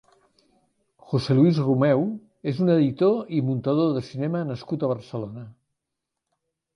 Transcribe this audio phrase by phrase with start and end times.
[1.09, 1.99] José Luis Romeu
[2.51, 5.45] és un editor i muntador de cinema nascut a Barcelona.